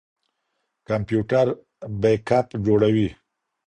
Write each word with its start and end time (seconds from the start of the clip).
کمپيوټر 0.87 1.45
بیک 2.01 2.29
اپ 2.37 2.47
جوړوي. 2.65 3.09